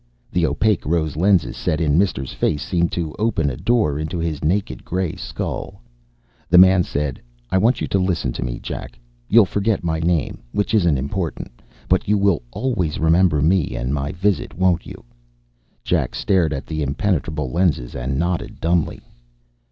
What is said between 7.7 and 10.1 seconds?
you to listen to me, Jack. You'll forget my